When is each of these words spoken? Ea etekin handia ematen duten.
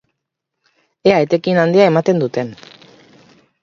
Ea 1.11 1.21
etekin 1.27 1.61
handia 1.67 1.87
ematen 1.93 2.25
duten. 2.27 2.55